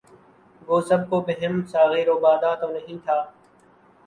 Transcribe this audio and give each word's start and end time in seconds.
گو 0.61 0.77
سب 0.89 1.01
کو 1.09 1.17
بہم 1.27 1.53
ساغر 1.71 2.07
و 2.09 2.15
بادہ 2.23 2.51
تو 2.61 2.67
نہیں 2.71 2.97
تھا 3.05 3.17